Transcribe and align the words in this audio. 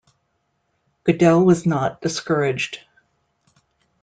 Goodell 1.03 1.45
was 1.45 1.67
not 1.67 2.01
discouraged. 2.01 2.79